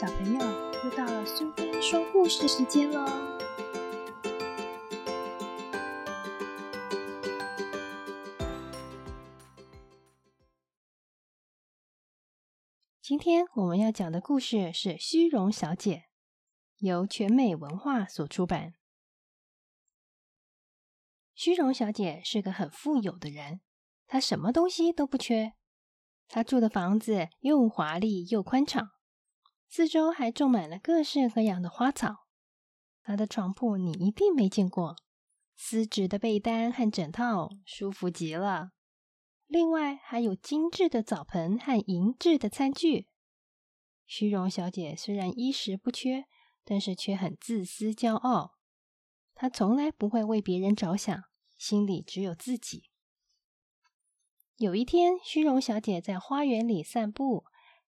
[0.00, 0.38] 小朋友，
[0.84, 3.04] 又到了苏菲说故事时间喽！
[13.02, 15.96] 今天我们要讲的故事是《虚荣小姐》，
[16.76, 18.74] 由全美文化所出版。
[21.34, 23.62] 虚荣小姐是个很富有的人，
[24.06, 25.54] 她什么东西都不缺。
[26.28, 28.90] 她住的房子又华丽又宽敞。
[29.68, 32.26] 四周还种满了各式各样的花草。
[33.02, 34.96] 他的床铺你一定没见过，
[35.54, 38.70] 丝质的被单和枕套舒服极了。
[39.46, 43.08] 另外还有精致的澡盆和银质的餐具。
[44.06, 46.24] 虚荣小姐虽然衣食不缺，
[46.64, 48.54] 但是却很自私骄傲。
[49.34, 51.24] 她从来不会为别人着想，
[51.56, 52.84] 心里只有自己。
[54.56, 57.44] 有一天，虚荣小姐在花园里散步。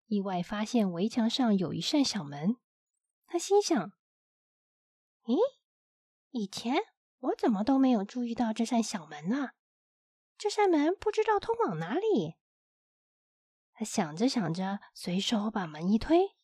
[0.09, 2.57] 意外发现围墙上有一扇小门，
[3.27, 3.91] 他心想
[5.25, 5.37] ：“咦，
[6.31, 6.77] 以前
[7.19, 9.51] 我怎么都没有注意到这扇小门呢？
[10.35, 12.33] 这扇门不知道通往哪里。”
[13.71, 16.35] 他想着想着，随手把门一推，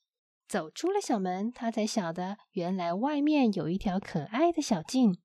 [0.48, 1.52] 走出了小门。
[1.52, 5.20] 他才晓得，原来外面有一条可爱的小径。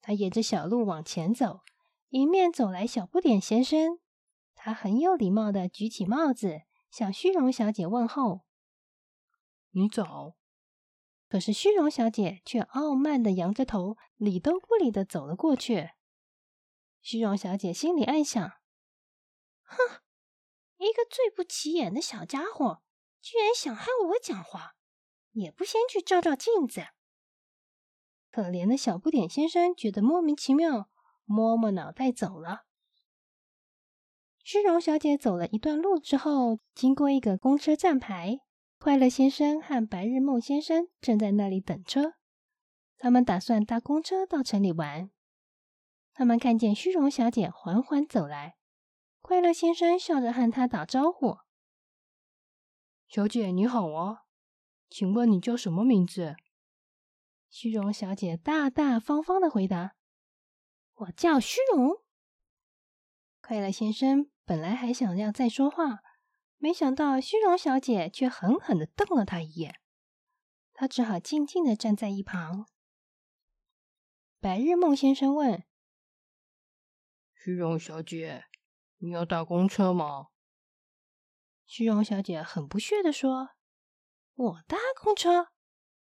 [0.00, 1.60] 他沿着小路往前走，
[2.08, 4.00] 迎面走来小不点先生。
[4.54, 6.62] 他很有礼貌的举起帽子。
[6.90, 8.44] 向虚荣小姐问候
[9.72, 10.36] ：“你早。”
[11.28, 15.90] 可是虚荣小姐却傲慢的扬着头，理都不理的走了过去。
[17.02, 18.42] 虚荣小姐心里暗想
[19.62, 20.00] ：“哼，
[20.78, 22.82] 一个最不起眼的小家伙，
[23.20, 24.76] 居然想和我讲话，
[25.32, 26.86] 也不先去照照镜子。”
[28.32, 30.88] 可怜的小不点先生觉得莫名其妙，
[31.24, 32.67] 摸摸脑袋走了。
[34.50, 38.40] 虚荣小姐走了一段路之后，经过一个公车站牌，
[38.78, 42.14] 快乐先生和白日梦先生正在那里等车。
[42.96, 45.10] 他们打算搭公车到城里玩。
[46.14, 48.56] 他们看见虚荣小姐缓缓走来，
[49.20, 51.36] 快乐先生笑着和她打招呼
[53.06, 54.22] ：“小姐你好啊，
[54.88, 56.36] 请问你叫什么名字？”
[57.52, 59.94] 虚荣小姐大大方方的回答
[61.04, 62.02] ：“我叫虚荣。”
[63.46, 64.30] 快乐先生。
[64.48, 66.02] 本来还想要再说话，
[66.56, 69.78] 没想到虚荣小姐却狠狠的瞪了他一眼，
[70.72, 72.66] 他只好静静的站在一旁。
[74.40, 75.64] 白日梦先生问
[77.36, 78.46] ：“虚荣小姐，
[78.96, 80.28] 你要搭公车吗？”
[81.68, 83.50] 虚荣小姐很不屑的说
[84.32, 85.48] ：“我搭公车，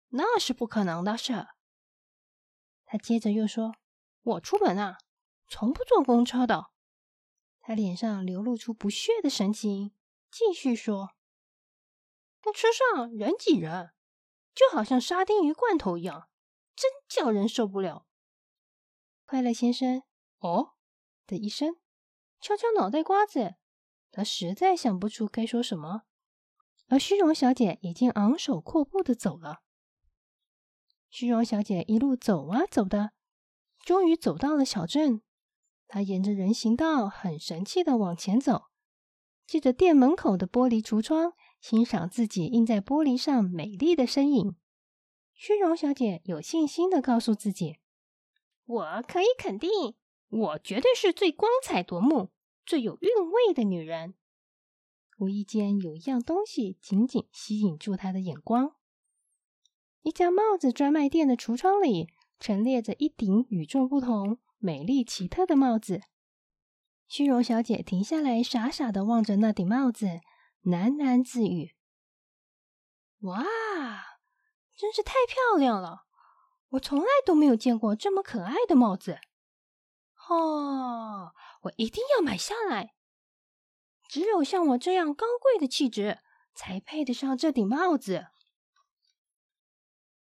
[0.08, 1.46] 那是不可能的事。”
[2.84, 3.76] 他接着又说
[4.22, 4.98] ：“我出门啊，
[5.46, 6.70] 从不坐公车的。”
[7.66, 9.94] 他脸上流露出不屑的神情，
[10.30, 11.14] 继续说
[12.44, 13.94] ：“那车上人挤人，
[14.54, 16.28] 就好像沙丁鱼罐头一样，
[16.76, 18.04] 真叫人受不了。”
[19.24, 20.02] 快乐先生
[20.40, 20.74] “哦”
[21.26, 21.76] 的一声，
[22.38, 23.54] 敲敲脑袋瓜子，
[24.12, 26.02] 他实在想不出该说什么。
[26.88, 29.62] 而虚荣小姐已经昂首阔步的走了。
[31.08, 33.12] 虚荣小姐一路走啊走的，
[33.78, 35.22] 终于走到了小镇。
[35.86, 38.64] 他沿着人行道很神气的往前走，
[39.46, 44.56] 借着店门口的玻璃橱窗欣赏自己映在玻璃上美丽的身影。
[45.34, 47.78] 虚荣小姐有信心的告诉自己
[48.64, 49.70] ：“我可以肯定，
[50.28, 52.30] 我绝对是最光彩夺目、
[52.64, 54.14] 最有韵味的女人。”
[55.18, 58.74] 无意间有一样东西紧紧吸引住她的眼光。
[60.02, 62.08] 一家帽子专卖店的橱窗里
[62.38, 64.38] 陈列着一顶与众不同。
[64.64, 66.00] 美丽奇特的帽子，
[67.06, 70.22] 虚荣小姐停下来，傻傻的望着那顶帽子，
[70.62, 71.74] 喃喃自语
[73.20, 73.44] ：“哇，
[74.74, 76.06] 真是太漂亮了！
[76.70, 79.18] 我从来都没有见过这么可爱的帽子。
[80.30, 82.94] 哦，我一定要买下来。
[84.08, 86.20] 只有像我这样高贵的气质，
[86.54, 88.28] 才配得上这顶帽子。”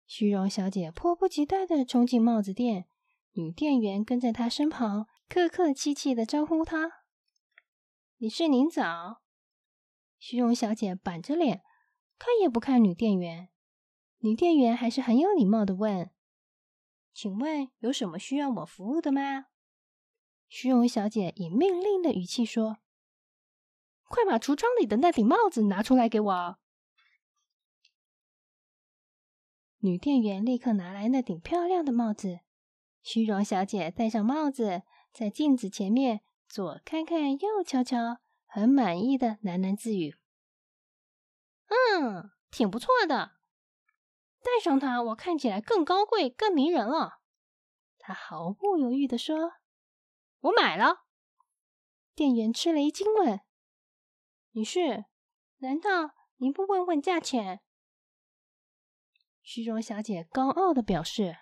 [0.08, 2.88] 虚荣小姐迫不及待的冲进帽子店。
[3.34, 7.04] 女店员跟在他身旁，客客气气的招呼他
[8.18, 9.22] ：“你是您早。”
[10.18, 11.62] 虚荣小姐板着脸，
[12.18, 13.48] 看也不看女店员。
[14.18, 16.10] 女店员还是很有礼貌的问
[17.14, 19.46] ：“请问有什么需要我服务的吗？”
[20.46, 22.76] 虚荣小姐以命令的语气说
[24.08, 26.58] ：“快把橱窗里的那顶帽子拿出来给我。”
[29.80, 32.40] 女店员立刻拿来那顶漂亮的帽子。
[33.02, 34.82] 虚荣小姐戴上帽子，
[35.12, 40.16] 在镜子前面左看看右瞧瞧，很满意的喃喃自语
[41.66, 43.32] ：“嗯，挺不错的。
[44.40, 47.20] 戴上它，我看起来更高贵、更迷人了。”
[47.98, 49.54] 他毫不犹豫的说
[50.40, 51.04] ：“我买了。”
[52.14, 53.40] 店员吃了一惊，问
[54.52, 55.06] ：“女士，
[55.58, 57.60] 难道您不问问价钱？”
[59.42, 61.38] 虚荣小姐高傲的表示：“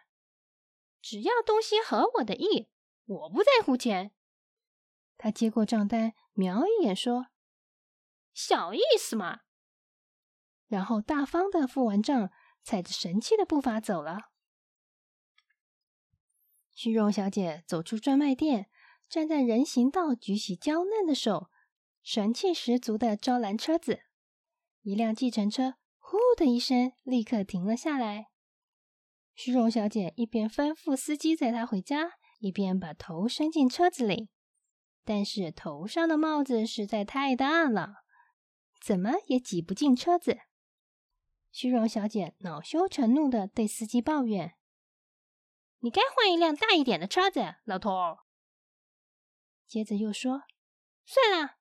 [1.11, 2.69] 只要东西合我的意，
[3.05, 4.13] 我不在乎钱。”
[5.19, 7.27] 她接过账单，瞄一眼说
[8.33, 9.41] ：“小意思嘛。”
[10.71, 12.31] 然后大方的付完账，
[12.63, 14.31] 踩着神气的步伐走了。
[16.77, 18.71] 虚荣小姐走出专卖店，
[19.09, 21.51] 站在人行道，举起娇嫩的手，
[22.05, 24.03] 神气十足的招揽车子。
[24.83, 28.30] 一辆计程车“呼”的一声，立刻停了下来。
[29.43, 34.29] 虚荣小姐一边吩咐司机载她回家，一边把头伸进车子里。
[35.03, 38.05] 但是头上的帽子实在太大了，
[38.83, 40.41] 怎么也挤不进车子。
[41.51, 44.57] 虚荣小姐恼羞成怒的对司机抱怨。
[45.79, 48.19] 你该换一辆大一点的车子，老头。
[49.67, 50.43] 接着又说
[51.07, 51.57] ：“算了，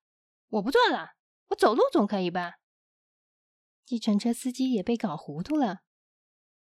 [0.48, 1.12] 我不坐了，
[1.46, 2.56] 我走路总可以吧？”
[3.86, 5.80] 计程车司机也被搞糊涂了。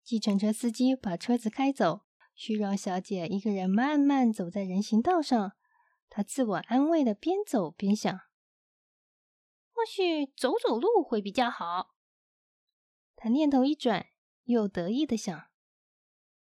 [0.04, 2.02] 计程车司机把车子开走，
[2.34, 5.52] 虚荣小姐一个人慢慢走在人行道上。
[6.10, 8.14] 她自我安慰的边走边想
[9.72, 11.94] ：“或许走走路会比较好。”
[13.16, 14.06] 她念头一转，
[14.44, 15.46] 又得意的想。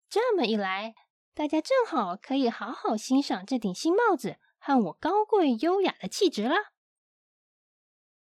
[0.07, 0.94] 这么一来，
[1.34, 6.56] 大家正好可以好好欣赏这顶新帽子和我高贵优雅的气质了。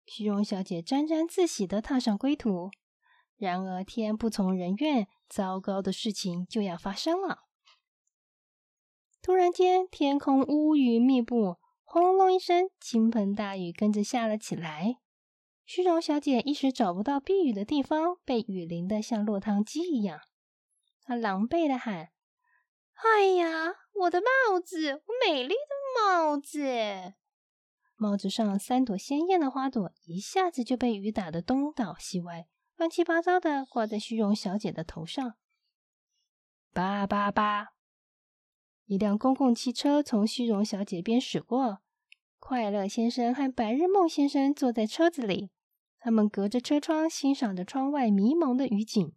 [0.05, 2.71] 虚荣小姐沾沾自喜的踏上归途。
[3.39, 7.41] 然而天不从人愿，糟糕的事情就要发生了。
[9.23, 14.99] 突然间，天空乌云密布，轰隆一声，倾盆大雨跟着下了起来。
[15.65, 20.21] 虚荣小姐一时找不到避雨的地方，被雨淋得像落汤鸡一样。
[21.03, 22.11] 他狼狈的喊
[22.95, 27.15] ：“哎呀，我的帽子，我美丽的帽子！”
[27.99, 32.47] 帽子上三朵鲜艳的花朵一下子就被雨打得东倒西歪，
[32.77, 35.35] 乱七八糟的挂在虚荣小姐的头上。
[36.75, 37.69] 叭叭叭！
[38.85, 41.79] 一辆公共汽车从虚荣小姐边驶过，
[42.39, 45.51] 快乐先生和白日梦先生坐在车子里，
[45.99, 49.15] 他们隔着车窗欣赏着窗外迷蒙的雨景。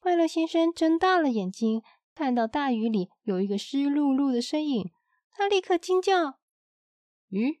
[0.00, 1.82] 快乐先生睁大了眼睛，
[2.12, 4.90] 看到大雨里有一个湿漉漉的身影，
[5.30, 6.40] 他立刻惊叫
[7.30, 7.60] ：“咦，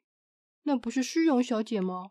[0.64, 2.10] 那不是虚荣小姐吗？”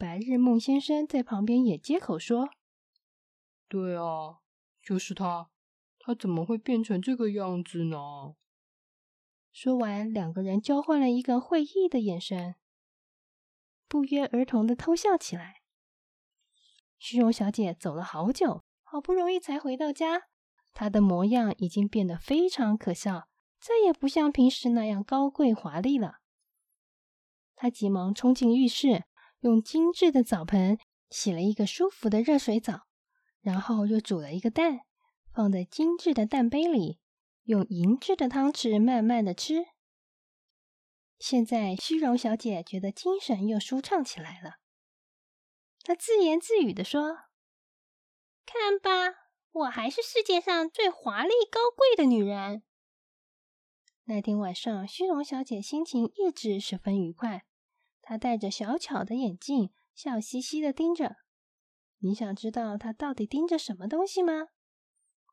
[0.00, 2.48] 白日梦先生在旁边也接口说
[3.68, 4.38] ：“对啊，
[4.82, 5.50] 就是他，
[5.98, 7.98] 他怎么会变成这个样子呢？”
[9.52, 12.54] 说完，两个人交换了一个会意的眼神，
[13.86, 15.60] 不约而同的偷笑起来。
[16.98, 18.62] 虚荣小姐走了好久。
[18.82, 20.22] 好不容易才回到家，
[20.72, 23.28] 她的模样已经变得非常可笑，
[23.60, 26.20] 再也不像平时那样高贵华丽了。
[27.54, 29.04] 她急忙冲进浴室，
[29.40, 30.78] 用精致的澡盆
[31.10, 32.86] 洗了一个舒服的热水澡，
[33.40, 34.80] 然后又煮了一个蛋，
[35.32, 37.00] 放在精致的蛋杯里，
[37.44, 39.66] 用银质的汤匙慢慢的吃。
[41.18, 44.56] 现在，虚荣小姐觉得精神又舒畅起来了。
[45.82, 47.18] 她自言自语的说。
[48.46, 49.14] 看吧，
[49.52, 52.62] 我还是世界上最华丽高贵的女人。
[54.04, 57.44] 那天晚上，虚荣小姐心情一直十分愉快。
[58.10, 61.18] 她戴着小巧的眼镜，笑嘻嘻的盯着。
[61.98, 64.48] 你想知道她到底盯着什么东西吗？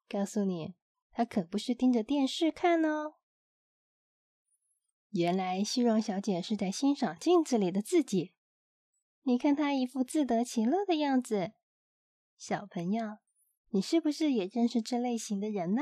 [0.07, 0.75] 告诉你，
[1.09, 3.15] 她可不是盯着电视看哦。
[5.09, 8.35] 原来，虚荣小姐是在欣赏镜子里的自己。
[9.23, 11.53] 你看她一副自得其乐的样子。
[12.37, 13.17] 小朋友，
[13.69, 15.81] 你是不是也认识这类型的人呢？